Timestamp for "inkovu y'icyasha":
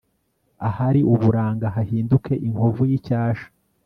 2.47-3.47